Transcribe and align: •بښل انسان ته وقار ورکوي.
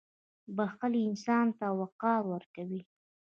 •بښل 0.55 0.93
انسان 1.07 1.47
ته 1.59 1.65
وقار 1.79 2.21
ورکوي. 2.33 2.81